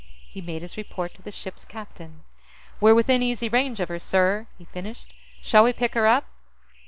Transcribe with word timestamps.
He 0.27 0.41
made 0.41 0.63
his 0.63 0.77
report 0.77 1.13
to 1.13 1.21
the 1.21 1.31
ship's 1.31 1.63
captain. 1.63 2.23
"We're 2.79 2.95
within 2.95 3.21
easy 3.21 3.49
range 3.49 3.79
of 3.79 3.89
her, 3.89 3.99
sir," 3.99 4.47
he 4.57 4.65
finished. 4.65 5.13
"Shall 5.43 5.63
we 5.63 5.73
pick 5.73 5.93
her 5.93 6.07
up?" 6.07 6.25